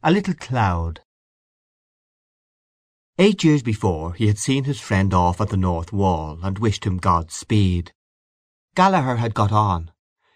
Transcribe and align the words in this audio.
A 0.00 0.12
LITTLE 0.12 0.34
CLOUD 0.34 1.00
Eight 3.18 3.42
years 3.42 3.64
before 3.64 4.14
he 4.14 4.28
had 4.28 4.38
seen 4.38 4.62
his 4.62 4.78
friend 4.78 5.12
off 5.12 5.40
at 5.40 5.48
the 5.48 5.56
north 5.56 5.92
wall, 5.92 6.38
and 6.40 6.56
wished 6.60 6.86
him 6.86 6.98
God 6.98 7.32
speed. 7.32 7.92
Gallaher 8.76 9.16
had 9.16 9.34
got 9.34 9.50
on; 9.50 9.90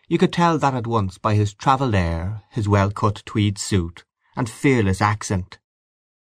you 0.08 0.18
could 0.18 0.32
tell 0.32 0.58
that 0.58 0.74
at 0.74 0.88
once 0.88 1.16
by 1.16 1.36
his 1.36 1.54
travelled 1.54 1.94
air, 1.94 2.42
his 2.50 2.68
well 2.68 2.90
cut 2.90 3.22
tweed 3.24 3.56
suit, 3.56 4.04
and 4.34 4.50
fearless 4.50 5.00
accent. 5.00 5.60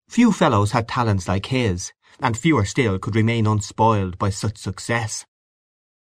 Few 0.09 0.33
fellows 0.33 0.73
had 0.73 0.89
talents 0.89 1.25
like 1.25 1.45
his, 1.45 1.93
and 2.19 2.37
fewer 2.37 2.65
still 2.65 2.99
could 2.99 3.15
remain 3.15 3.47
unspoiled 3.47 4.17
by 4.17 4.31
such 4.31 4.57
success. 4.57 5.25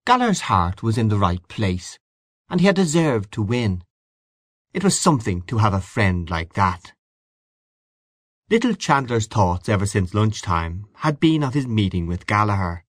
Gallaher's 0.06 0.48
heart 0.48 0.82
was 0.82 0.96
in 0.96 1.08
the 1.08 1.18
right 1.18 1.46
place, 1.48 1.98
and 2.48 2.60
he 2.60 2.66
had 2.66 2.76
deserved 2.76 3.30
to 3.32 3.42
win. 3.42 3.84
It 4.74 4.82
was 4.82 4.98
something 4.98 5.42
to 5.42 5.58
have 5.58 5.72
a 5.72 5.80
friend 5.80 6.28
like 6.28 6.54
that. 6.54 6.94
Little 8.50 8.74
Chandler's 8.74 9.28
thoughts 9.28 9.68
ever 9.68 9.86
since 9.86 10.14
lunch 10.14 10.42
time 10.42 10.86
had 10.96 11.20
been 11.20 11.44
of 11.44 11.54
his 11.54 11.68
meeting 11.68 12.08
with 12.08 12.26
Gallaher, 12.26 12.82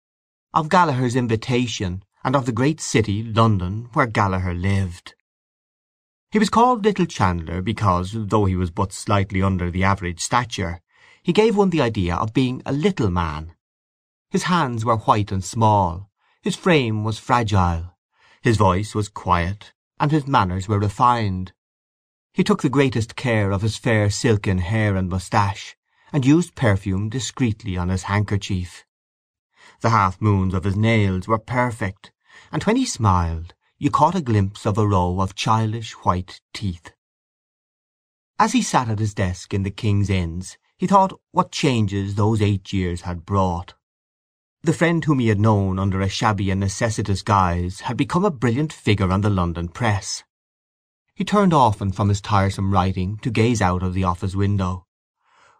of 0.51 0.67
Gallaher's 0.67 1.15
invitation, 1.15 2.03
and 2.23 2.35
of 2.35 2.47
the 2.47 2.51
great 2.51 2.81
city, 2.81 3.21
London, 3.21 3.89
where 3.93 4.07
Gallaher 4.07 4.59
lived. 4.59 5.13
He 6.31 6.39
was 6.39 6.49
called 6.49 6.83
Little 6.83 7.05
Chandler 7.05 7.61
because, 7.61 8.13
though 8.15 8.45
he 8.45 8.55
was 8.55 8.71
but 8.71 8.91
slightly 8.91 9.43
under 9.43 9.69
the 9.69 9.83
average 9.83 10.21
stature, 10.21 10.81
he 11.21 11.33
gave 11.33 11.55
one 11.55 11.69
the 11.69 11.81
idea 11.81 12.15
of 12.15 12.33
being 12.33 12.63
a 12.65 12.73
little 12.73 13.11
man. 13.11 13.53
His 14.31 14.43
hands 14.43 14.83
were 14.83 14.97
white 14.97 15.31
and 15.31 15.43
small, 15.43 16.09
his 16.41 16.55
frame 16.55 17.03
was 17.03 17.19
fragile, 17.19 17.95
his 18.41 18.57
voice 18.57 18.95
was 18.95 19.07
quiet, 19.07 19.71
and 19.99 20.11
his 20.11 20.25
manners 20.25 20.67
were 20.67 20.79
refined. 20.79 21.53
He 22.35 22.43
took 22.43 22.61
the 22.61 22.69
greatest 22.69 23.15
care 23.15 23.51
of 23.51 23.61
his 23.61 23.77
fair 23.77 24.09
silken 24.09 24.57
hair 24.57 24.97
and 24.97 25.07
moustache, 25.07 25.77
and 26.11 26.25
used 26.25 26.53
perfume 26.53 27.07
discreetly 27.07 27.77
on 27.77 27.87
his 27.87 28.03
handkerchief. 28.03 28.83
The 29.79 29.91
half-moons 29.91 30.53
of 30.53 30.65
his 30.65 30.75
nails 30.75 31.29
were 31.29 31.39
perfect, 31.39 32.11
and 32.51 32.61
when 32.63 32.75
he 32.75 32.85
smiled 32.85 33.53
you 33.77 33.89
caught 33.89 34.15
a 34.15 34.21
glimpse 34.21 34.65
of 34.65 34.77
a 34.77 34.85
row 34.85 35.21
of 35.21 35.33
childish 35.33 35.93
white 36.03 36.41
teeth. 36.53 36.91
As 38.37 38.51
he 38.51 38.61
sat 38.61 38.89
at 38.89 38.99
his 38.99 39.13
desk 39.13 39.53
in 39.53 39.63
the 39.63 39.71
King's 39.71 40.09
Inns 40.09 40.57
he 40.77 40.87
thought 40.87 41.17
what 41.31 41.53
changes 41.53 42.15
those 42.15 42.41
eight 42.41 42.73
years 42.73 43.03
had 43.03 43.25
brought. 43.25 43.75
The 44.61 44.73
friend 44.73 45.05
whom 45.05 45.19
he 45.19 45.29
had 45.29 45.39
known 45.39 45.79
under 45.79 46.01
a 46.01 46.09
shabby 46.09 46.51
and 46.51 46.59
necessitous 46.59 47.21
guise 47.21 47.79
had 47.87 47.95
become 47.95 48.25
a 48.25 48.29
brilliant 48.29 48.73
figure 48.73 49.09
on 49.09 49.21
the 49.21 49.29
London 49.29 49.69
press. 49.69 50.24
He 51.15 51.23
turned 51.23 51.53
often 51.53 51.93
from 51.93 52.09
his 52.09 52.19
tiresome 52.19 52.73
writing 52.73 53.17
to 53.21 53.29
gaze 53.29 53.61
out 53.61 53.83
of 53.83 53.93
the 53.93 54.03
office 54.03 54.35
window. 54.35 54.85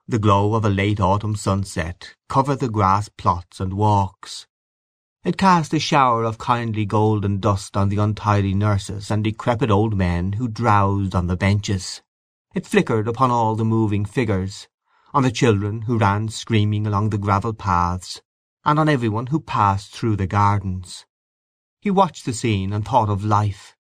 The 0.05 0.19
glow 0.19 0.53
of 0.53 0.65
a 0.65 0.69
late 0.69 0.99
autumn 0.99 1.37
sunset 1.37 2.13
covered 2.27 2.59
the 2.59 2.67
grass 2.67 3.07
plots 3.07 3.61
and 3.61 3.73
walks. 3.73 4.47
It 5.23 5.37
cast 5.37 5.73
a 5.73 5.79
shower 5.79 6.25
of 6.25 6.37
kindly 6.37 6.85
golden 6.85 7.39
dust 7.39 7.77
on 7.77 7.87
the 7.87 7.97
untidy 7.97 8.53
nurses 8.53 9.09
and 9.09 9.23
decrepit 9.23 9.71
old 9.71 9.95
men 9.95 10.33
who 10.33 10.49
drowsed 10.49 11.15
on 11.15 11.27
the 11.27 11.37
benches. 11.37 12.01
It 12.53 12.67
flickered 12.67 13.07
upon 13.07 13.31
all 13.31 13.55
the 13.55 13.63
moving 13.63 14.03
figures, 14.03 14.67
on 15.13 15.23
the 15.23 15.31
children 15.31 15.83
who 15.83 15.97
ran 15.97 16.27
screaming 16.27 16.85
along 16.85 17.11
the 17.11 17.17
gravel 17.17 17.53
paths, 17.53 18.21
and 18.65 18.77
on 18.77 18.89
everyone 18.89 19.27
who 19.27 19.39
passed 19.39 19.93
through 19.93 20.17
the 20.17 20.27
gardens. 20.27 21.05
He 21.79 21.89
watched 21.89 22.25
the 22.25 22.33
scene 22.33 22.73
and 22.73 22.83
thought 22.83 23.09
of 23.09 23.23
life, 23.23 23.74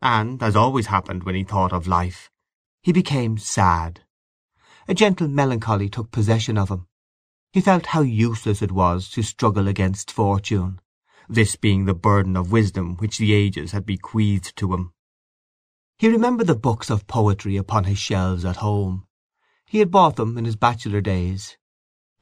and, 0.00 0.42
as 0.42 0.54
always 0.54 0.86
happened 0.86 1.24
when 1.24 1.34
he 1.34 1.42
thought 1.42 1.72
of 1.72 1.88
life, 1.88 2.30
he 2.82 2.92
became 2.92 3.36
sad. 3.36 4.04
A 4.86 4.94
gentle 4.94 5.28
melancholy 5.28 5.88
took 5.88 6.10
possession 6.10 6.56
of 6.56 6.68
him. 6.68 6.86
He 7.52 7.60
felt 7.60 7.86
how 7.86 8.02
useless 8.02 8.62
it 8.62 8.72
was 8.72 9.10
to 9.10 9.22
struggle 9.22 9.66
against 9.66 10.12
fortune, 10.12 10.80
this 11.28 11.56
being 11.56 11.84
the 11.84 11.94
burden 11.94 12.36
of 12.36 12.52
wisdom 12.52 12.96
which 12.96 13.18
the 13.18 13.32
ages 13.32 13.72
had 13.72 13.84
bequeathed 13.84 14.56
to 14.56 14.72
him. 14.72 14.92
He 15.98 16.08
remembered 16.08 16.46
the 16.46 16.54
books 16.54 16.90
of 16.90 17.06
poetry 17.06 17.56
upon 17.56 17.84
his 17.84 17.98
shelves 17.98 18.44
at 18.44 18.56
home. 18.56 19.06
He 19.66 19.80
had 19.80 19.90
bought 19.90 20.16
them 20.16 20.38
in 20.38 20.44
his 20.44 20.56
bachelor 20.56 21.00
days, 21.00 21.58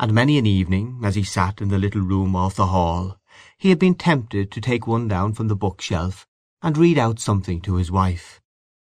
and 0.01 0.13
many 0.13 0.39
an 0.39 0.47
evening, 0.47 1.03
as 1.05 1.15
he 1.15 1.23
sat 1.23 1.61
in 1.61 1.69
the 1.69 1.79
little 1.79 2.01
room 2.01 2.35
off 2.35 2.57
the 2.57 2.69
hall, 2.69 3.19
he 3.59 3.69
had 3.69 3.79
been 3.79 3.95
tempted 3.95 4.51
to 4.51 4.61
take 4.61 4.87
one 4.87 5.09
down 5.09 5.35
from 5.35 5.49
the 5.49 5.57
bookshelf 5.57 6.27
and 6.63 6.79
read 6.79 6.99
out 6.99 7.19
something 7.19 7.61
to 7.61 7.77
his 7.77 7.91
wife. 7.91 8.41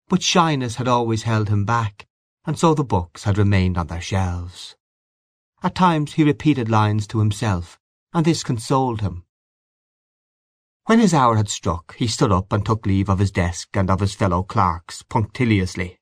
But 0.07 0.21
shyness 0.21 0.75
had 0.75 0.87
always 0.87 1.23
held 1.23 1.49
him 1.49 1.65
back, 1.65 2.05
and 2.45 2.57
so 2.57 2.73
the 2.73 2.83
books 2.83 3.23
had 3.23 3.37
remained 3.37 3.77
on 3.77 3.87
their 3.87 4.01
shelves. 4.01 4.75
At 5.61 5.75
times 5.75 6.13
he 6.13 6.23
repeated 6.23 6.69
lines 6.69 7.07
to 7.07 7.19
himself, 7.19 7.79
and 8.13 8.25
this 8.25 8.43
consoled 8.43 9.01
him. 9.01 9.23
When 10.85 10.99
his 10.99 11.13
hour 11.13 11.37
had 11.37 11.47
struck 11.47 11.95
he 11.95 12.07
stood 12.07 12.31
up 12.31 12.51
and 12.51 12.65
took 12.65 12.85
leave 12.85 13.07
of 13.07 13.19
his 13.19 13.31
desk 13.31 13.69
and 13.75 13.89
of 13.89 14.01
his 14.01 14.13
fellow 14.13 14.43
clerks, 14.43 15.01
punctiliously. 15.03 15.99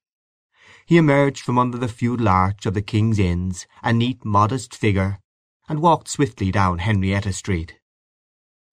He 0.88 0.98
emerged 0.98 1.44
from 1.44 1.60
under 1.60 1.78
the 1.78 1.88
feudal 1.88 2.28
arch 2.28 2.66
of 2.66 2.74
the 2.74 2.82
King's 2.82 3.20
Inns, 3.20 3.68
a 3.84 3.94
neat 3.94 4.26
modest 4.26 4.74
figure, 4.74 5.20
and 5.70 5.80
walked 5.80 6.08
swiftly 6.08 6.52
down 6.52 6.80
Henrietta 6.80 7.32
Street. 7.32 7.78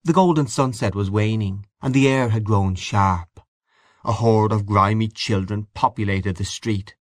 The 0.09 0.15
golden 0.15 0.47
sunset 0.47 0.95
was 0.95 1.11
waning, 1.11 1.67
and 1.83 1.93
the 1.93 2.09
air 2.09 2.31
had 2.31 2.43
grown 2.43 2.77
sharp. 2.77 3.41
A 4.07 4.13
horde 4.13 4.53
of 4.53 4.65
grimy 4.65 5.09
children 5.09 5.67
populated 5.75 6.37
the 6.37 6.47
street. 6.47 6.97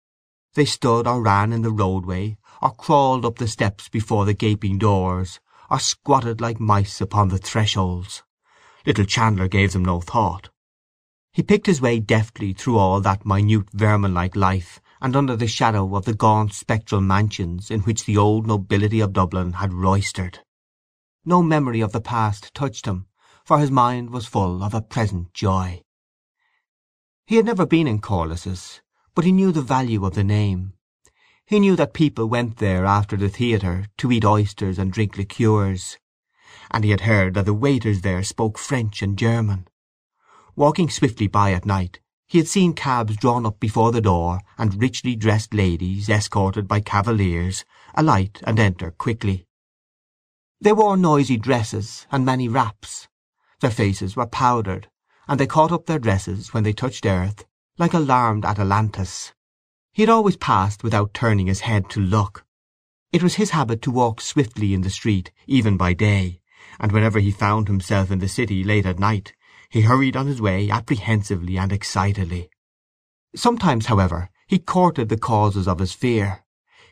They 0.54 0.64
stood 0.64 1.06
or 1.06 1.20
ran 1.20 1.52
in 1.52 1.60
the 1.60 1.70
roadway, 1.70 2.38
or 2.62 2.70
crawled 2.70 3.26
up 3.26 3.36
the 3.36 3.46
steps 3.46 3.90
before 3.90 4.24
the 4.24 4.32
gaping 4.32 4.78
doors, 4.78 5.38
or 5.70 5.80
squatted 5.80 6.40
like 6.40 6.58
mice 6.58 6.98
upon 6.98 7.28
the 7.28 7.36
thresholds. 7.36 8.22
Little 8.86 9.04
Chandler 9.04 9.48
gave 9.48 9.74
them 9.74 9.84
no 9.84 10.00
thought. 10.00 10.48
He 11.30 11.42
picked 11.42 11.66
his 11.66 11.82
way 11.82 12.00
deftly 12.00 12.54
through 12.54 12.78
all 12.78 13.02
that 13.02 13.26
minute 13.26 13.68
vermin-like 13.74 14.34
life 14.34 14.80
and 15.02 15.14
under 15.14 15.36
the 15.36 15.46
shadow 15.46 15.94
of 15.94 16.06
the 16.06 16.14
gaunt 16.14 16.54
spectral 16.54 17.02
mansions 17.02 17.70
in 17.70 17.80
which 17.80 18.06
the 18.06 18.16
old 18.16 18.46
nobility 18.46 19.00
of 19.00 19.12
Dublin 19.12 19.52
had 19.52 19.72
roistered. 19.72 20.38
No 21.26 21.42
memory 21.42 21.80
of 21.80 21.92
the 21.92 22.02
past 22.02 22.52
touched 22.52 22.84
him, 22.84 23.06
for 23.44 23.58
his 23.58 23.70
mind 23.70 24.10
was 24.10 24.26
full 24.26 24.62
of 24.62 24.74
a 24.74 24.82
present 24.82 25.32
joy. 25.32 25.82
He 27.26 27.36
had 27.36 27.46
never 27.46 27.64
been 27.64 27.86
in 27.86 28.00
Corless's, 28.00 28.82
but 29.14 29.24
he 29.24 29.32
knew 29.32 29.50
the 29.50 29.62
value 29.62 30.04
of 30.04 30.14
the 30.14 30.24
name. 30.24 30.74
He 31.46 31.60
knew 31.60 31.76
that 31.76 31.94
people 31.94 32.26
went 32.26 32.58
there 32.58 32.84
after 32.84 33.16
the 33.16 33.30
theatre 33.30 33.86
to 33.98 34.12
eat 34.12 34.24
oysters 34.24 34.78
and 34.78 34.92
drink 34.92 35.16
liqueurs, 35.16 35.96
and 36.70 36.84
he 36.84 36.90
had 36.90 37.02
heard 37.02 37.32
that 37.34 37.46
the 37.46 37.54
waiters 37.54 38.02
there 38.02 38.22
spoke 38.22 38.58
French 38.58 39.00
and 39.00 39.16
German. 39.18 39.66
Walking 40.56 40.90
swiftly 40.90 41.26
by 41.26 41.52
at 41.52 41.64
night 41.64 42.00
he 42.26 42.38
had 42.38 42.48
seen 42.48 42.74
cabs 42.74 43.16
drawn 43.16 43.46
up 43.46 43.60
before 43.60 43.92
the 43.92 44.00
door 44.00 44.40
and 44.58 44.80
richly 44.80 45.16
dressed 45.16 45.54
ladies, 45.54 46.08
escorted 46.08 46.66
by 46.66 46.80
cavaliers, 46.80 47.64
alight 47.94 48.40
and 48.44 48.58
enter 48.58 48.90
quickly. 48.90 49.46
They 50.64 50.72
wore 50.72 50.96
noisy 50.96 51.36
dresses 51.36 52.06
and 52.10 52.24
many 52.24 52.48
wraps. 52.48 53.06
Their 53.60 53.70
faces 53.70 54.16
were 54.16 54.24
powdered, 54.26 54.88
and 55.28 55.38
they 55.38 55.46
caught 55.46 55.70
up 55.70 55.84
their 55.84 55.98
dresses, 55.98 56.54
when 56.54 56.62
they 56.62 56.72
touched 56.72 57.04
earth, 57.04 57.44
like 57.76 57.92
alarmed 57.92 58.46
Atalantas. 58.46 59.34
He 59.92 60.00
had 60.00 60.08
always 60.08 60.38
passed 60.38 60.82
without 60.82 61.12
turning 61.12 61.48
his 61.48 61.60
head 61.60 61.90
to 61.90 62.00
look. 62.00 62.46
It 63.12 63.22
was 63.22 63.34
his 63.34 63.50
habit 63.50 63.82
to 63.82 63.90
walk 63.90 64.22
swiftly 64.22 64.72
in 64.72 64.80
the 64.80 64.88
street, 64.88 65.30
even 65.46 65.76
by 65.76 65.92
day, 65.92 66.40
and 66.80 66.92
whenever 66.92 67.20
he 67.20 67.30
found 67.30 67.68
himself 67.68 68.10
in 68.10 68.20
the 68.20 68.26
city 68.26 68.64
late 68.64 68.86
at 68.86 68.98
night 68.98 69.34
he 69.68 69.82
hurried 69.82 70.16
on 70.16 70.26
his 70.26 70.40
way 70.40 70.70
apprehensively 70.70 71.58
and 71.58 71.72
excitedly. 71.72 72.48
Sometimes, 73.36 73.84
however, 73.84 74.30
he 74.46 74.58
courted 74.58 75.10
the 75.10 75.18
causes 75.18 75.68
of 75.68 75.78
his 75.78 75.92
fear. 75.92 76.42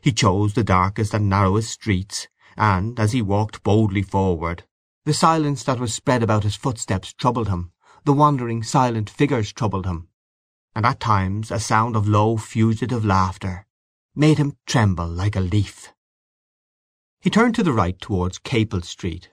He 0.02 0.12
chose 0.12 0.52
the 0.52 0.62
darkest 0.62 1.14
and 1.14 1.30
narrowest 1.30 1.70
streets, 1.70 2.28
and, 2.56 2.98
as 2.98 3.12
he 3.12 3.22
walked 3.22 3.62
boldly 3.62 4.02
forward, 4.02 4.64
the 5.04 5.14
silence 5.14 5.64
that 5.64 5.80
was 5.80 5.92
spread 5.92 6.22
about 6.22 6.44
his 6.44 6.56
footsteps 6.56 7.12
troubled 7.12 7.48
him, 7.48 7.72
the 8.04 8.12
wandering 8.12 8.62
silent 8.62 9.08
figures 9.08 9.52
troubled 9.52 9.86
him, 9.86 10.08
and 10.74 10.86
at 10.86 11.00
times 11.00 11.50
a 11.50 11.58
sound 11.58 11.96
of 11.96 12.08
low 12.08 12.36
fugitive 12.36 13.04
laughter 13.04 13.66
made 14.14 14.38
him 14.38 14.56
tremble 14.66 15.08
like 15.08 15.36
a 15.36 15.40
leaf. 15.40 15.92
He 17.20 17.30
turned 17.30 17.54
to 17.54 17.62
the 17.62 17.72
right 17.72 18.00
towards 18.00 18.38
Capel 18.38 18.82
Street. 18.82 19.30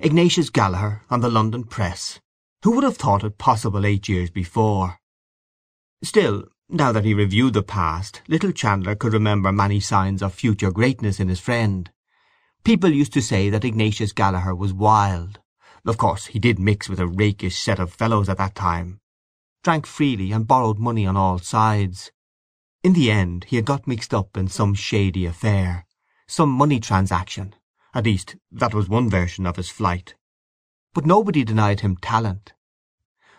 Ignatius 0.00 0.50
Gallaher 0.50 1.02
on 1.08 1.20
the 1.20 1.30
London 1.30 1.64
press! 1.64 2.20
Who 2.64 2.72
would 2.72 2.84
have 2.84 2.96
thought 2.96 3.24
it 3.24 3.38
possible 3.38 3.86
eight 3.86 4.08
years 4.08 4.30
before? 4.30 4.98
Still, 6.02 6.44
now 6.68 6.90
that 6.90 7.04
he 7.04 7.14
reviewed 7.14 7.54
the 7.54 7.62
past, 7.62 8.22
little 8.28 8.52
Chandler 8.52 8.94
could 8.94 9.12
remember 9.12 9.52
many 9.52 9.78
signs 9.78 10.22
of 10.22 10.34
future 10.34 10.70
greatness 10.70 11.20
in 11.20 11.28
his 11.28 11.40
friend. 11.40 11.90
People 12.64 12.90
used 12.90 13.12
to 13.14 13.22
say 13.22 13.50
that 13.50 13.64
Ignatius 13.64 14.12
Gallaher 14.12 14.56
was 14.56 14.72
wild. 14.72 15.40
Of 15.84 15.98
course 15.98 16.26
he 16.26 16.38
did 16.38 16.60
mix 16.60 16.88
with 16.88 17.00
a 17.00 17.08
rakish 17.08 17.58
set 17.58 17.80
of 17.80 17.92
fellows 17.92 18.28
at 18.28 18.38
that 18.38 18.54
time, 18.54 19.00
drank 19.64 19.84
freely 19.84 20.30
and 20.30 20.46
borrowed 20.46 20.78
money 20.78 21.04
on 21.04 21.16
all 21.16 21.40
sides. 21.40 22.12
In 22.84 22.92
the 22.92 23.10
end 23.10 23.46
he 23.48 23.56
had 23.56 23.64
got 23.64 23.88
mixed 23.88 24.14
up 24.14 24.36
in 24.36 24.46
some 24.46 24.74
shady 24.74 25.26
affair, 25.26 25.86
some 26.28 26.50
money 26.50 26.78
transaction; 26.78 27.56
at 27.94 28.04
least 28.04 28.36
that 28.52 28.74
was 28.74 28.88
one 28.88 29.10
version 29.10 29.44
of 29.44 29.56
his 29.56 29.68
flight. 29.68 30.14
But 30.94 31.04
nobody 31.04 31.42
denied 31.42 31.80
him 31.80 31.96
talent. 31.96 32.52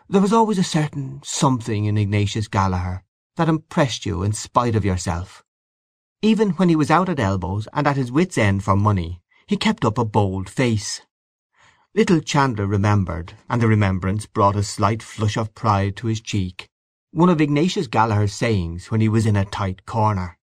There 0.09 0.21
was 0.21 0.33
always 0.33 0.57
a 0.57 0.65
certain 0.65 1.21
something 1.23 1.85
in 1.85 1.97
Ignatius 1.97 2.49
Gallaher 2.49 3.03
that 3.37 3.47
impressed 3.47 4.05
you 4.05 4.21
in 4.21 4.33
spite 4.33 4.75
of 4.75 4.83
yourself. 4.83 5.45
Even 6.25 6.51
when 6.51 6.69
he 6.69 6.75
was 6.77 6.89
out 6.89 7.09
at 7.09 7.19
elbows 7.19 7.67
and 7.73 7.85
at 7.85 7.97
his 7.97 8.09
wits' 8.09 8.37
end 8.37 8.63
for 8.63 8.77
money 8.77 9.21
he 9.45 9.57
kept 9.57 9.83
up 9.83 9.97
a 9.97 10.05
bold 10.05 10.49
face. 10.49 11.01
Little 11.93 12.21
Chandler 12.21 12.65
remembered, 12.65 13.33
and 13.49 13.61
the 13.61 13.67
remembrance 13.67 14.25
brought 14.25 14.55
a 14.55 14.63
slight 14.63 15.03
flush 15.03 15.35
of 15.35 15.53
pride 15.53 15.97
to 15.97 16.07
his 16.07 16.21
cheek, 16.21 16.69
one 17.11 17.27
of 17.27 17.41
Ignatius 17.41 17.87
Gallaher's 17.87 18.33
sayings 18.33 18.89
when 18.89 19.01
he 19.01 19.09
was 19.09 19.25
in 19.25 19.35
a 19.35 19.43
tight 19.43 19.85
corner. 19.85 20.39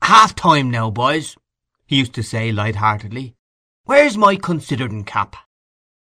"Half 0.00 0.36
time 0.36 0.70
now, 0.70 0.92
boys," 0.92 1.36
he 1.86 1.96
used 1.96 2.14
to 2.14 2.22
say 2.22 2.52
light‐heartedly. 2.52 3.34
"Where's 3.82 4.16
my 4.16 4.36
considering 4.36 5.02
cap?" 5.02 5.34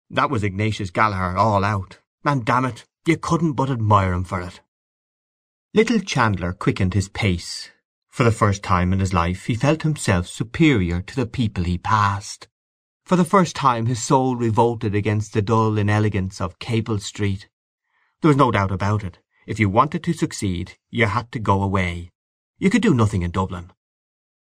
That 0.09 0.31
was 0.31 0.43
Ignatius 0.43 0.89
Gallaher 0.89 1.37
all 1.37 1.63
out, 1.63 1.99
and 2.25 2.43
damn 2.43 2.65
it, 2.65 2.85
you 3.05 3.17
couldn't 3.17 3.53
but 3.53 3.69
admire 3.69 4.13
him 4.13 4.23
for 4.23 4.41
it. 4.41 4.61
Little 5.75 5.99
Chandler 5.99 6.53
quickened 6.53 6.95
his 6.95 7.07
pace. 7.07 7.69
For 8.19 8.25
the 8.25 8.31
first 8.33 8.63
time 8.63 8.91
in 8.91 8.99
his 8.99 9.13
life 9.13 9.45
he 9.45 9.55
felt 9.55 9.83
himself 9.83 10.27
superior 10.27 11.01
to 11.01 11.15
the 11.15 11.25
people 11.25 11.63
he 11.63 11.77
passed. 11.77 12.49
For 13.05 13.15
the 13.15 13.23
first 13.23 13.55
time 13.55 13.85
his 13.85 14.03
soul 14.03 14.35
revolted 14.35 14.93
against 14.93 15.31
the 15.31 15.41
dull 15.41 15.77
inelegance 15.77 16.41
of 16.41 16.59
Capel 16.59 16.99
Street. 16.99 17.47
There 18.19 18.27
was 18.27 18.35
no 18.35 18.51
doubt 18.51 18.71
about 18.71 19.05
it. 19.05 19.19
If 19.47 19.57
you 19.57 19.69
wanted 19.69 20.03
to 20.03 20.11
succeed 20.11 20.77
you 20.89 21.05
had 21.05 21.31
to 21.31 21.39
go 21.39 21.63
away. 21.63 22.11
You 22.57 22.69
could 22.69 22.81
do 22.81 22.93
nothing 22.93 23.21
in 23.21 23.31
Dublin. 23.31 23.71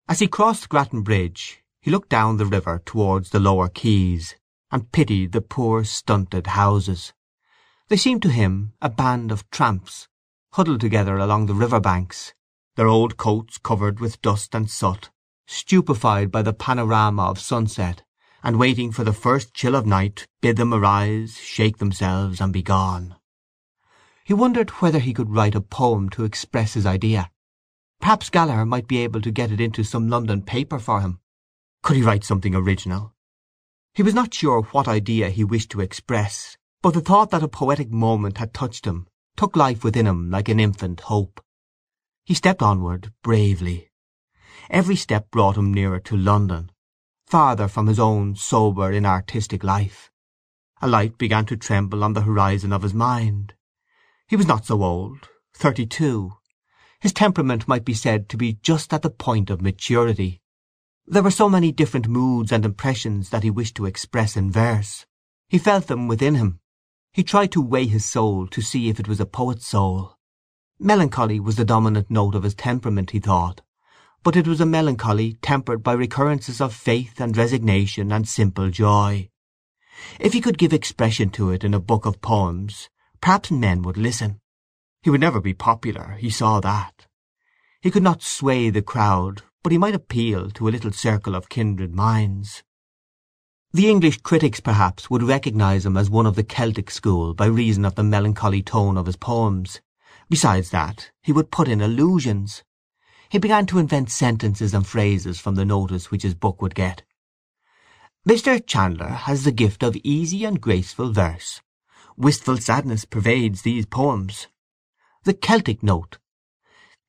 As 0.07 0.17
he 0.17 0.27
crossed 0.27 0.69
Grattan 0.69 1.03
Bridge 1.03 1.61
he 1.79 1.91
looked 1.91 2.09
down 2.09 2.37
the 2.37 2.47
river 2.47 2.81
towards 2.83 3.29
the 3.29 3.39
lower 3.39 3.69
quays, 3.69 4.33
and 4.71 4.91
pitied 4.91 5.31
the 5.31 5.41
poor 5.41 5.83
stunted 5.83 6.47
houses. 6.47 7.13
They 7.87 7.97
seemed 7.97 8.23
to 8.23 8.29
him 8.29 8.73
a 8.81 8.89
band 8.89 9.31
of 9.31 9.47
tramps, 9.51 10.07
huddled 10.53 10.81
together 10.81 11.17
along 11.17 11.45
the 11.45 11.53
river 11.53 11.79
banks, 11.79 12.33
their 12.79 12.87
old 12.87 13.17
coats 13.17 13.57
covered 13.57 13.99
with 13.99 14.21
dust 14.21 14.55
and 14.55 14.69
soot, 14.69 15.09
stupefied 15.45 16.31
by 16.31 16.41
the 16.41 16.53
panorama 16.53 17.23
of 17.23 17.37
sunset, 17.37 18.03
and 18.41 18.57
waiting 18.57 18.89
for 18.89 19.03
the 19.03 19.11
first 19.11 19.53
chill 19.53 19.75
of 19.75 19.85
night 19.85 20.25
bid 20.39 20.55
them 20.55 20.73
arise, 20.73 21.35
shake 21.35 21.79
themselves, 21.79 22.39
and 22.39 22.53
be 22.53 22.61
gone. 22.61 23.17
He 24.23 24.33
wondered 24.33 24.69
whether 24.79 24.99
he 24.99 25.13
could 25.13 25.29
write 25.29 25.55
a 25.55 25.59
poem 25.59 26.09
to 26.11 26.23
express 26.23 26.73
his 26.73 26.85
idea. 26.85 27.29
Perhaps 27.99 28.29
Gallaher 28.29 28.65
might 28.65 28.87
be 28.87 28.99
able 28.99 29.19
to 29.23 29.29
get 29.29 29.51
it 29.51 29.59
into 29.59 29.83
some 29.83 30.07
London 30.07 30.41
paper 30.41 30.79
for 30.79 31.01
him. 31.01 31.19
Could 31.83 31.97
he 31.97 32.03
write 32.03 32.23
something 32.23 32.55
original? 32.55 33.13
He 33.93 34.03
was 34.03 34.13
not 34.13 34.33
sure 34.33 34.61
what 34.71 34.87
idea 34.87 35.31
he 35.31 35.43
wished 35.43 35.71
to 35.71 35.81
express, 35.81 36.55
but 36.81 36.93
the 36.93 37.01
thought 37.01 37.31
that 37.31 37.43
a 37.43 37.49
poetic 37.49 37.91
moment 37.91 38.37
had 38.37 38.53
touched 38.53 38.85
him 38.85 39.05
took 39.35 39.57
life 39.57 39.83
within 39.83 40.07
him 40.07 40.31
like 40.31 40.47
an 40.47 40.61
infant 40.61 41.01
hope. 41.01 41.43
He 42.29 42.35
stepped 42.35 42.61
onward 42.61 43.11
bravely. 43.23 43.89
Every 44.69 44.95
step 44.95 45.31
brought 45.31 45.57
him 45.57 45.73
nearer 45.73 45.99
to 46.01 46.15
London, 46.15 46.71
farther 47.25 47.67
from 47.67 47.87
his 47.87 47.97
own 47.99 48.35
sober 48.35 48.91
inartistic 48.91 49.63
life. 49.63 50.11
A 50.79 50.87
light 50.87 51.17
began 51.17 51.47
to 51.47 51.57
tremble 51.57 52.03
on 52.03 52.13
the 52.13 52.21
horizon 52.21 52.71
of 52.71 52.83
his 52.83 52.93
mind. 52.93 53.55
He 54.27 54.35
was 54.35 54.45
not 54.45 54.67
so 54.67 54.83
old—thirty-two. 54.83 56.33
His 56.99 57.13
temperament 57.13 57.67
might 57.67 57.83
be 57.83 57.95
said 57.95 58.29
to 58.29 58.37
be 58.37 58.59
just 58.61 58.93
at 58.93 59.01
the 59.01 59.09
point 59.09 59.49
of 59.49 59.63
maturity. 59.63 60.39
There 61.07 61.23
were 61.23 61.31
so 61.31 61.49
many 61.49 61.71
different 61.71 62.07
moods 62.07 62.51
and 62.51 62.63
impressions 62.63 63.31
that 63.31 63.41
he 63.41 63.49
wished 63.49 63.73
to 63.77 63.87
express 63.87 64.37
in 64.37 64.51
verse. 64.51 65.07
He 65.47 65.57
felt 65.57 65.87
them 65.87 66.07
within 66.07 66.35
him. 66.35 66.59
He 67.11 67.23
tried 67.23 67.51
to 67.53 67.59
weigh 67.59 67.87
his 67.87 68.05
soul 68.05 68.45
to 68.49 68.61
see 68.61 68.87
if 68.87 68.99
it 68.99 69.07
was 69.07 69.19
a 69.19 69.25
poet's 69.25 69.65
soul. 69.65 70.18
Melancholy 70.79 71.39
was 71.39 71.57
the 71.57 71.65
dominant 71.65 72.09
note 72.09 72.35
of 72.35 72.43
his 72.43 72.55
temperament, 72.55 73.11
he 73.11 73.19
thought, 73.19 73.61
but 74.23 74.35
it 74.35 74.47
was 74.47 74.61
a 74.61 74.65
melancholy 74.65 75.33
tempered 75.41 75.83
by 75.83 75.93
recurrences 75.93 76.61
of 76.61 76.73
faith 76.73 77.19
and 77.19 77.35
resignation 77.35 78.11
and 78.11 78.27
simple 78.27 78.69
joy. 78.69 79.29
If 80.19 80.31
he 80.31 80.39
could 80.39 80.57
give 80.57 80.71
expression 80.71 81.29
to 81.31 81.51
it 81.51 81.65
in 81.65 81.73
a 81.73 81.79
book 81.79 82.05
of 82.05 82.21
poems 82.21 82.89
perhaps 83.21 83.51
men 83.51 83.81
would 83.81 83.97
listen. 83.97 84.39
He 85.01 85.09
would 85.09 85.21
never 85.21 85.41
be 85.41 85.53
popular, 85.53 86.17
he 86.19 86.29
saw 86.29 86.59
that. 86.61 87.07
He 87.81 87.91
could 87.91 88.03
not 88.03 88.21
sway 88.21 88.69
the 88.69 88.81
crowd, 88.81 89.43
but 89.63 89.71
he 89.71 89.77
might 89.77 89.95
appeal 89.95 90.49
to 90.51 90.67
a 90.67 90.71
little 90.71 90.91
circle 90.91 91.35
of 91.35 91.49
kindred 91.49 91.93
minds. 91.93 92.63
The 93.71 93.89
English 93.89 94.21
critics, 94.21 94.59
perhaps, 94.59 95.09
would 95.09 95.23
recognize 95.23 95.85
him 95.85 95.95
as 95.95 96.09
one 96.09 96.25
of 96.25 96.35
the 96.35 96.43
Celtic 96.43 96.89
school 96.89 97.33
by 97.33 97.45
reason 97.45 97.85
of 97.85 97.95
the 97.95 98.03
melancholy 98.03 98.63
tone 98.63 98.97
of 98.97 99.05
his 99.05 99.15
poems. 99.15 99.81
Besides 100.29 100.69
that, 100.69 101.11
he 101.21 101.31
would 101.31 101.51
put 101.51 101.67
in 101.67 101.81
allusions. 101.81 102.63
He 103.29 103.39
began 103.39 103.65
to 103.67 103.79
invent 103.79 104.11
sentences 104.11 104.73
and 104.73 104.85
phrases 104.85 105.39
from 105.39 105.55
the 105.55 105.65
notice 105.65 106.11
which 106.11 106.23
his 106.23 106.35
book 106.35 106.61
would 106.61 106.75
get. 106.75 107.03
Mr. 108.27 108.63
Chandler 108.65 109.07
has 109.07 109.43
the 109.43 109.51
gift 109.51 109.81
of 109.81 109.97
easy 110.03 110.45
and 110.45 110.61
graceful 110.61 111.11
verse. 111.11 111.61
Wistful 112.15 112.57
sadness 112.57 113.05
pervades 113.05 113.61
these 113.61 113.85
poems. 113.85 114.47
The 115.23 115.33
Celtic 115.33 115.81
note. 115.81 116.17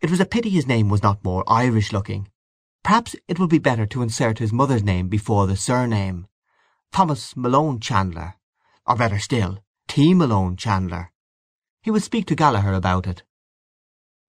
It 0.01 0.11
was 0.11 0.21
a 0.21 0.25
pity 0.25 0.49
his 0.49 0.67
name 0.67 0.89
was 0.89 1.03
not 1.03 1.25
more 1.25 1.45
Irish-looking. 1.47 2.29
Perhaps 2.83 3.17
it 3.29 3.39
would 3.39 3.51
be 3.51 3.59
better 3.59 3.87
to 3.87 4.03
insert 4.03 4.39
his 4.39 4.53
mother's 4.53 4.83
name 4.83 5.09
before 5.09 5.47
the 5.47 5.57
surname. 5.57 6.27
Thomas 6.93 7.37
Malone 7.37 7.81
Chandler. 7.81 8.37
Or 8.87 8.97
better 8.97 9.19
still, 9.19 9.59
T. 9.89 10.15
Malone 10.15 10.57
Chandler. 10.57 11.13
He 11.83 11.91
would 11.91 12.03
speak 12.03 12.27
to 12.27 12.37
Gallaher 12.37 12.77
about 12.77 13.07
it. 13.07 13.23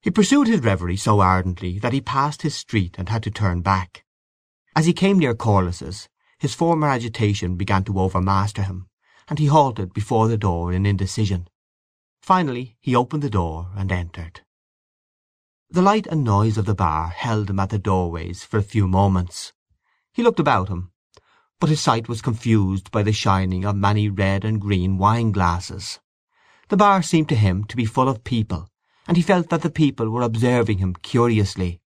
He 0.02 0.10
pursued 0.10 0.48
his 0.48 0.62
reverie 0.62 0.98
so 0.98 1.20
ardently 1.20 1.80
that 1.80 1.94
he 1.94 2.02
passed 2.02 2.42
his 2.42 2.56
street 2.56 2.96
and 2.98 3.10
had 3.10 3.24
to 3.24 3.32
turn 3.32 3.62
back. 3.62 4.06
As 4.76 4.86
he 4.86 4.94
came 4.94 5.20
near 5.20 5.36
Corless's 5.36 6.08
his 6.40 6.56
former 6.56 6.88
agitation 6.88 7.56
began 7.56 7.84
to 7.84 7.94
overmaster 7.94 8.64
him, 8.66 8.88
and 9.28 9.38
he 9.38 9.46
halted 9.46 9.94
before 9.94 10.28
the 10.28 10.38
door 10.38 10.74
in 10.74 10.86
indecision. 10.88 11.48
Finally 12.22 12.78
he 12.80 12.96
opened 12.96 13.22
the 13.22 13.30
door 13.30 13.70
and 13.76 13.92
entered. 13.92 14.42
The 15.70 15.82
light 15.82 16.08
and 16.08 16.24
noise 16.24 16.58
of 16.58 16.66
the 16.66 16.74
bar 16.74 17.10
held 17.10 17.50
him 17.50 17.60
at 17.60 17.70
the 17.70 17.78
doorways 17.78 18.44
for 18.44 18.58
a 18.58 18.64
few 18.64 18.88
moments. 18.88 19.54
He 20.14 20.24
looked 20.24 20.40
about 20.40 20.70
him, 20.70 20.92
but 21.60 21.70
his 21.70 21.80
sight 21.80 22.10
was 22.10 22.22
confused 22.22 22.92
by 22.92 23.04
the 23.04 23.14
shining 23.14 23.66
of 23.66 23.76
many 23.76 24.10
red 24.10 24.44
and 24.44 24.60
green 24.60 24.98
wine-glasses. 24.98 26.00
The 26.72 26.78
bar 26.78 27.02
seemed 27.02 27.28
to 27.28 27.36
him 27.36 27.66
to 27.66 27.76
be 27.76 27.84
full 27.84 28.08
of 28.08 28.24
people, 28.24 28.70
and 29.06 29.18
he 29.18 29.24
felt 29.24 29.50
that 29.50 29.62
the 29.62 29.70
people 29.70 30.10
were 30.10 30.22
observing 30.22 30.78
him 30.78 30.96
curiously. 30.96 31.82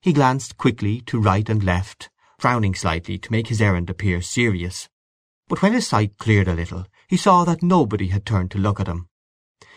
He 0.00 0.12
glanced 0.12 0.56
quickly 0.56 1.02
to 1.02 1.20
right 1.20 1.48
and 1.48 1.62
left, 1.62 2.10
frowning 2.36 2.74
slightly 2.74 3.16
to 3.18 3.30
make 3.30 3.46
his 3.46 3.62
errand 3.62 3.88
appear 3.88 4.20
serious. 4.20 4.88
But 5.46 5.62
when 5.62 5.72
his 5.72 5.86
sight 5.86 6.18
cleared 6.18 6.48
a 6.48 6.54
little 6.54 6.86
he 7.06 7.16
saw 7.16 7.44
that 7.44 7.62
nobody 7.62 8.08
had 8.08 8.26
turned 8.26 8.50
to 8.50 8.58
look 8.58 8.80
at 8.80 8.88
him. 8.88 9.08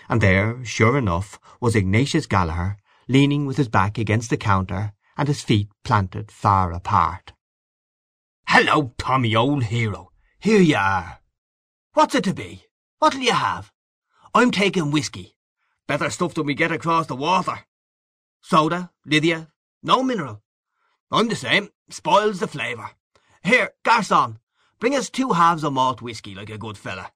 And 0.10 0.22
there, 0.22 0.66
sure 0.66 0.98
enough, 0.98 1.40
was 1.62 1.76
Ignatius 1.76 2.26
Gallaher, 2.26 2.78
leaning 3.08 3.46
with 3.46 3.58
his 3.58 3.70
back 3.70 4.00
against 4.00 4.32
the 4.32 4.38
counter 4.38 4.94
and 5.16 5.28
his 5.28 5.44
feet 5.44 5.70
planted 5.84 6.32
far 6.32 6.72
apart. 6.72 7.34
"Hello, 8.48 8.92
Tommy, 8.98 9.36
old 9.36 9.66
hero! 9.66 10.12
Here 10.40 10.62
you 10.62 10.78
are! 10.78 11.20
What's 11.94 12.16
it 12.16 12.24
to 12.24 12.34
be? 12.34 12.66
What'll 12.98 13.22
you 13.22 13.34
have? 13.34 13.72
I'm 14.36 14.52
taking 14.52 14.92
whisky. 14.92 15.38
Better 15.88 16.10
stuff 16.10 16.34
than 16.34 16.46
we 16.46 16.56
get 16.56 16.70
across 16.70 17.08
the 17.08 17.16
water. 17.16 17.60
Soda, 18.42 18.92
Lithia, 19.06 19.48
no 19.82 20.04
mineral. 20.04 20.44
I'm 21.10 21.30
the 21.30 21.38
same. 21.38 21.70
Spoils 21.90 22.42
the 22.42 22.48
flavour. 22.48 22.90
Here, 23.46 23.72
garçon, 23.86 24.40
bring 24.78 24.94
us 24.94 25.10
two 25.10 25.30
halves 25.30 25.64
of 25.64 25.72
malt 25.72 26.02
whisky 26.02 26.36
like 26.36 26.50
a 26.50 26.58
good 26.58 26.78
fella. 26.78 27.14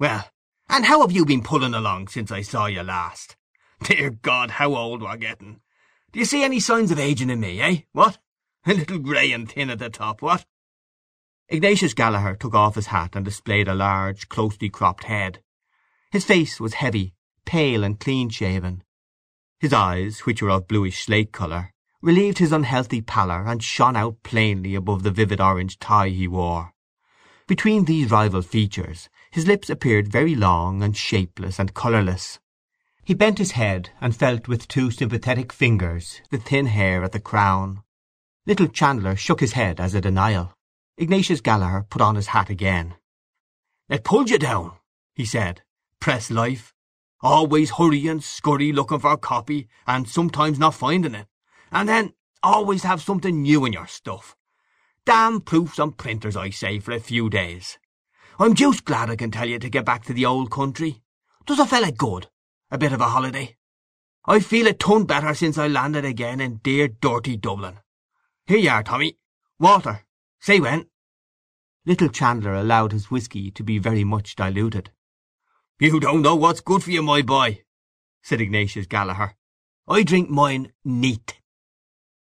Well, 0.00 0.28
and 0.68 0.86
how 0.86 1.02
have 1.02 1.12
you 1.12 1.24
been 1.24 1.44
pulling 1.44 1.72
along 1.72 2.08
since 2.08 2.32
I 2.32 2.42
saw 2.42 2.66
you 2.66 2.82
last? 2.82 3.36
Dear 3.84 4.10
God, 4.10 4.50
how 4.50 4.74
old 4.74 5.02
we're 5.02 5.16
getting! 5.18 5.60
Do 6.10 6.18
you 6.18 6.24
see 6.24 6.42
any 6.42 6.58
signs 6.58 6.90
of 6.90 6.98
ageing 6.98 7.30
in 7.30 7.38
me, 7.38 7.60
eh? 7.60 7.76
What? 7.92 8.18
A 8.66 8.74
little 8.74 8.98
grey 8.98 9.30
and 9.30 9.48
thin 9.48 9.70
at 9.70 9.78
the 9.78 9.88
top, 9.88 10.20
what? 10.20 10.46
Ignatius 11.48 11.94
Gallaher 11.94 12.36
took 12.36 12.54
off 12.54 12.74
his 12.74 12.88
hat 12.88 13.14
and 13.14 13.24
displayed 13.24 13.68
a 13.68 13.74
large, 13.74 14.28
closely 14.28 14.68
cropped 14.68 15.04
head. 15.04 15.44
His 16.10 16.24
face 16.24 16.58
was 16.58 16.74
heavy, 16.74 17.14
pale 17.44 17.84
and 17.84 18.00
clean-shaven. 18.00 18.82
His 19.60 19.72
eyes, 19.72 20.20
which 20.20 20.40
were 20.40 20.50
of 20.50 20.66
bluish 20.66 21.04
slate 21.04 21.32
colour, 21.32 21.72
relieved 22.00 22.38
his 22.38 22.52
unhealthy 22.52 23.02
pallor 23.02 23.44
and 23.46 23.62
shone 23.62 23.96
out 23.96 24.22
plainly 24.22 24.74
above 24.74 25.02
the 25.02 25.10
vivid 25.10 25.40
orange 25.40 25.78
tie 25.78 26.08
he 26.08 26.26
wore. 26.26 26.72
Between 27.46 27.84
these 27.84 28.10
rival 28.10 28.40
features 28.40 29.08
his 29.30 29.46
lips 29.46 29.68
appeared 29.68 30.12
very 30.12 30.34
long 30.34 30.82
and 30.82 30.96
shapeless 30.96 31.58
and 31.58 31.74
colourless. 31.74 32.38
He 33.04 33.14
bent 33.14 33.38
his 33.38 33.52
head 33.52 33.90
and 34.00 34.16
felt 34.16 34.48
with 34.48 34.68
two 34.68 34.90
sympathetic 34.90 35.52
fingers 35.52 36.22
the 36.30 36.38
thin 36.38 36.66
hair 36.66 37.04
at 37.04 37.12
the 37.12 37.20
crown. 37.20 37.82
Little 38.46 38.68
Chandler 38.68 39.16
shook 39.16 39.40
his 39.40 39.52
head 39.52 39.80
as 39.80 39.94
a 39.94 40.00
denial. 40.00 40.54
Ignatius 40.96 41.42
Gallaher 41.42 41.88
put 41.88 42.00
on 42.00 42.14
his 42.14 42.28
hat 42.28 42.48
again. 42.48 42.94
"It 43.88 44.04
pulled 44.04 44.30
you 44.30 44.38
down," 44.38 44.72
he 45.14 45.24
said. 45.24 45.62
"Press 46.00 46.30
life. 46.30 46.74
Always 47.20 47.70
hurry 47.72 48.06
and 48.06 48.22
scurry 48.22 48.72
looking 48.72 49.00
for 49.00 49.16
copy, 49.16 49.68
and 49.86 50.08
sometimes 50.08 50.58
not 50.58 50.74
finding 50.74 51.14
it. 51.14 51.26
And 51.72 51.88
then 51.88 52.14
always 52.42 52.84
have 52.84 53.02
something 53.02 53.42
new 53.42 53.64
in 53.64 53.72
your 53.72 53.86
stuff. 53.86 54.36
Damn 55.04 55.40
proofs 55.40 55.78
and 55.78 55.96
printers, 55.96 56.36
I 56.36 56.50
say, 56.50 56.78
for 56.78 56.92
a 56.92 57.00
few 57.00 57.28
days. 57.28 57.78
I'm 58.38 58.54
deuced 58.54 58.84
glad 58.84 59.10
I 59.10 59.16
can 59.16 59.30
tell 59.30 59.48
you 59.48 59.58
to 59.58 59.68
get 59.68 59.84
back 59.84 60.04
to 60.04 60.12
the 60.12 60.26
old 60.26 60.50
country. 60.50 61.02
Does 61.46 61.58
a 61.58 61.66
feller 61.66 61.90
good, 61.90 62.28
a 62.70 62.78
bit 62.78 62.92
of 62.92 63.00
a 63.00 63.08
holiday. 63.08 63.56
I 64.26 64.40
feel 64.40 64.66
a 64.66 64.74
ton 64.74 65.06
better 65.06 65.34
since 65.34 65.58
I 65.58 65.66
landed 65.66 66.04
again 66.04 66.40
in 66.40 66.58
dear 66.58 66.88
dirty 66.88 67.36
Dublin. 67.36 67.78
Here 68.46 68.58
you 68.58 68.70
are, 68.70 68.82
Tommy. 68.82 69.16
Water. 69.58 70.04
Say 70.40 70.60
when. 70.60 70.86
Little 71.86 72.10
Chandler 72.10 72.54
allowed 72.54 72.92
his 72.92 73.10
whisky 73.10 73.50
to 73.52 73.64
be 73.64 73.78
very 73.78 74.04
much 74.04 74.36
diluted. 74.36 74.90
You 75.80 76.00
don't 76.00 76.22
know 76.22 76.34
what's 76.34 76.60
good 76.60 76.82
for 76.82 76.90
you, 76.90 77.02
my 77.02 77.22
boy, 77.22 77.62
said 78.20 78.40
Ignatius 78.40 78.88
Gallaher. 78.88 79.34
I 79.86 80.02
drink 80.02 80.28
mine 80.28 80.72
neat. 80.84 81.38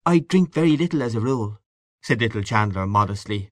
I 0.07 0.21
drink 0.21 0.55
very 0.55 0.75
little 0.75 1.03
as 1.03 1.15
a 1.15 1.21
rule, 1.21 1.59
said 2.01 2.23
little 2.23 2.43
Chandler 2.43 2.87
modestly. 2.87 3.51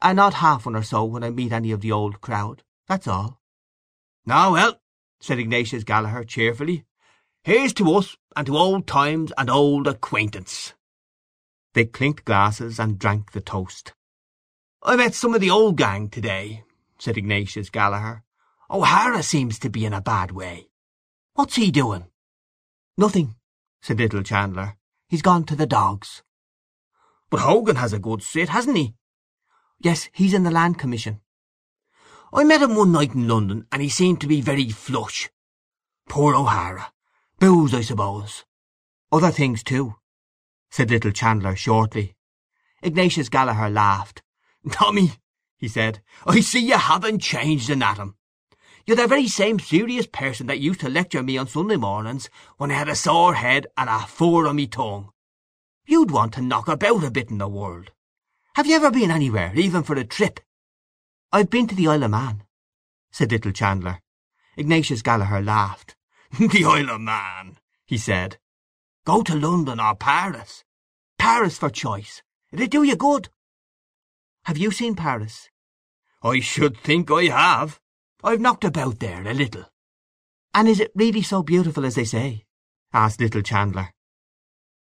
And 0.00 0.16
not 0.16 0.34
half 0.34 0.66
one 0.66 0.76
or 0.76 0.84
so 0.84 1.02
when 1.04 1.24
I 1.24 1.30
meet 1.30 1.50
any 1.50 1.72
of 1.72 1.80
the 1.80 1.90
old 1.90 2.20
crowd. 2.20 2.62
That's 2.86 3.08
all. 3.08 3.40
Ah, 4.28 4.52
well, 4.52 4.80
said 5.20 5.40
Ignatius 5.40 5.82
Gallaher 5.82 6.24
cheerfully. 6.24 6.84
Here's 7.42 7.72
to 7.74 7.92
us, 7.96 8.16
and 8.36 8.46
to 8.46 8.56
old 8.56 8.86
times 8.86 9.32
and 9.36 9.50
old 9.50 9.88
acquaintance. 9.88 10.74
They 11.72 11.86
clinked 11.86 12.24
glasses 12.24 12.78
and 12.78 13.00
drank 13.00 13.32
the 13.32 13.40
toast. 13.40 13.94
I 14.80 14.94
met 14.94 15.12
some 15.12 15.34
of 15.34 15.40
the 15.40 15.50
old 15.50 15.76
gang 15.76 16.08
today, 16.08 16.62
said 17.00 17.18
Ignatius 17.18 17.68
Gallaher. 17.68 18.22
O'Hara 18.70 19.22
seems 19.22 19.58
to 19.58 19.68
be 19.68 19.84
in 19.84 19.92
a 19.92 20.00
bad 20.00 20.30
way. 20.30 20.68
What's 21.34 21.56
he 21.56 21.70
doing? 21.70 22.06
Nothing, 22.96 23.34
said 23.82 23.98
little 23.98 24.22
Chandler. 24.22 24.76
He's 25.08 25.22
gone 25.22 25.44
to 25.44 25.56
the 25.56 25.66
dogs. 25.66 26.22
But 27.30 27.40
Hogan 27.40 27.76
has 27.76 27.92
a 27.92 27.98
good 27.98 28.22
sit, 28.22 28.48
hasn't 28.48 28.76
he? 28.76 28.94
Yes, 29.80 30.08
he's 30.12 30.34
in 30.34 30.44
the 30.44 30.50
Land 30.50 30.78
Commission. 30.78 31.20
I 32.32 32.44
met 32.44 32.62
him 32.62 32.74
one 32.74 32.92
night 32.92 33.14
in 33.14 33.28
London, 33.28 33.66
and 33.70 33.82
he 33.82 33.88
seemed 33.88 34.20
to 34.22 34.26
be 34.26 34.40
very 34.40 34.70
flush. 34.70 35.28
Poor 36.08 36.34
O'Hara. 36.34 36.92
Booze, 37.38 37.74
I 37.74 37.82
suppose. 37.82 38.44
Other 39.12 39.30
things, 39.30 39.62
too, 39.62 39.96
said 40.70 40.90
little 40.90 41.12
Chandler 41.12 41.54
shortly. 41.54 42.16
Ignatius 42.82 43.28
Gallaher 43.28 43.72
laughed. 43.72 44.22
Tommy, 44.70 45.12
he 45.56 45.68
said, 45.68 46.00
I 46.26 46.40
see 46.40 46.60
you 46.60 46.78
haven't 46.78 47.20
changed 47.20 47.70
an 47.70 47.82
atom. 47.82 48.16
You're 48.86 48.96
the 48.98 49.06
very 49.06 49.28
same 49.28 49.58
serious 49.58 50.06
person 50.06 50.46
that 50.48 50.60
used 50.60 50.80
to 50.80 50.90
lecture 50.90 51.22
me 51.22 51.38
on 51.38 51.46
Sunday 51.46 51.76
mornings 51.76 52.28
when 52.58 52.70
I 52.70 52.74
had 52.74 52.88
a 52.88 52.94
sore 52.94 53.34
head 53.34 53.66
and 53.78 53.88
a 53.88 54.00
four 54.00 54.46
on 54.46 54.56
me 54.56 54.66
tongue. 54.66 55.10
You'd 55.86 56.10
want 56.10 56.34
to 56.34 56.42
knock 56.42 56.68
about 56.68 57.02
a 57.02 57.10
bit 57.10 57.30
in 57.30 57.38
the 57.38 57.48
world. 57.48 57.92
Have 58.56 58.66
you 58.66 58.76
ever 58.76 58.90
been 58.90 59.10
anywhere, 59.10 59.52
even 59.54 59.84
for 59.84 59.94
a 59.94 60.04
trip? 60.04 60.38
I've 61.32 61.48
been 61.48 61.66
to 61.68 61.74
the 61.74 61.88
Isle 61.88 62.04
of 62.04 62.10
Man, 62.10 62.42
said 63.10 63.32
little 63.32 63.52
Chandler. 63.52 64.00
Ignatius 64.56 65.02
Gallaher 65.02 65.44
laughed. 65.44 65.96
the 66.38 66.64
Isle 66.64 66.90
of 66.90 67.00
Man, 67.00 67.56
he 67.86 67.96
said. 67.96 68.36
Go 69.06 69.22
to 69.22 69.34
London 69.34 69.80
or 69.80 69.94
Paris. 69.94 70.62
Paris 71.18 71.56
for 71.56 71.70
choice. 71.70 72.22
It'll 72.52 72.66
do 72.66 72.82
you 72.82 72.96
good. 72.96 73.30
Have 74.44 74.58
you 74.58 74.70
seen 74.70 74.94
Paris? 74.94 75.48
I 76.22 76.40
should 76.40 76.76
think 76.76 77.10
I 77.10 77.24
have. 77.24 77.80
I've 78.24 78.40
knocked 78.40 78.64
about 78.64 79.00
there 79.00 79.22
a 79.28 79.34
little. 79.34 79.66
And 80.54 80.66
is 80.66 80.80
it 80.80 80.92
really 80.94 81.20
so 81.20 81.42
beautiful 81.42 81.84
as 81.84 81.96
they 81.96 82.06
say? 82.06 82.46
asked 82.90 83.20
little 83.20 83.42
Chandler. 83.42 83.90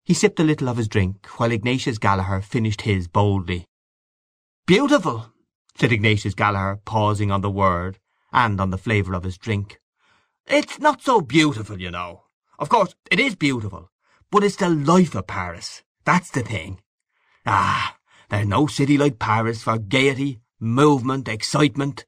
He 0.04 0.14
sipped 0.14 0.38
a 0.38 0.44
little 0.44 0.68
of 0.68 0.76
his 0.76 0.86
drink, 0.86 1.26
while 1.38 1.50
Ignatius 1.50 1.98
Gallaher 1.98 2.40
finished 2.40 2.82
his 2.82 3.08
boldly. 3.08 3.66
Beautiful, 4.64 5.32
said 5.76 5.90
Ignatius 5.90 6.36
Gallaher, 6.36 6.84
pausing 6.84 7.32
on 7.32 7.40
the 7.40 7.50
word, 7.50 7.98
and 8.32 8.60
on 8.60 8.70
the 8.70 8.78
flavour 8.78 9.12
of 9.12 9.24
his 9.24 9.38
drink. 9.38 9.80
It's 10.46 10.78
not 10.78 11.02
so 11.02 11.20
beautiful, 11.20 11.80
you 11.80 11.90
know. 11.90 12.22
Of 12.60 12.68
course, 12.68 12.94
it 13.10 13.18
is 13.18 13.34
beautiful, 13.34 13.90
but 14.30 14.44
it's 14.44 14.56
the 14.56 14.70
life 14.70 15.16
of 15.16 15.26
Paris. 15.26 15.82
That's 16.04 16.30
the 16.30 16.42
thing. 16.42 16.80
Ah, 17.44 17.96
there's 18.28 18.46
no 18.46 18.68
city 18.68 18.96
like 18.96 19.18
Paris 19.18 19.64
for 19.64 19.78
gaiety, 19.78 20.38
movement, 20.60 21.26
excitement. 21.26 22.06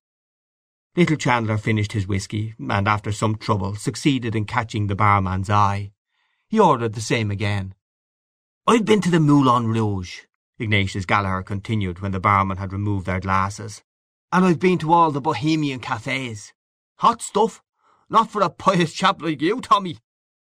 Little 0.97 1.17
Chandler 1.17 1.59
finished 1.59 1.91
his 1.91 2.07
whisky, 2.07 2.55
and 2.59 2.87
after 2.87 3.11
some 3.11 3.35
trouble 3.35 3.75
succeeded 3.75 4.37
in 4.37 4.45
catching 4.45 4.87
the 4.87 4.95
barman's 4.95 5.51
eye. 5.51 5.91
He 6.47 6.61
ordered 6.61 6.93
the 6.93 7.01
same 7.01 7.33
again. 7.33 7.75
I've 8.65 8.85
been 8.85 9.01
to 9.01 9.11
the 9.11 9.19
Moulin 9.19 9.67
Rouge, 9.67 10.21
Ignatius 10.57 11.05
Gallaher 11.05 11.45
continued 11.45 12.01
when 12.01 12.13
the 12.13 12.21
barman 12.21 12.59
had 12.59 12.73
removed 12.73 13.07
their 13.07 13.19
glasses, 13.19 13.83
and 14.31 14.45
I've 14.45 14.61
been 14.61 14.79
to 14.79 14.93
all 14.93 15.11
the 15.11 15.21
Bohemian 15.21 15.81
cafes. 15.81 16.53
Hot 16.99 17.21
stuff, 17.21 17.61
not 18.09 18.31
for 18.31 18.43
a 18.43 18.49
pious 18.49 18.93
chap 18.93 19.21
like 19.21 19.43
you, 19.43 19.61
Tommy. 19.61 19.99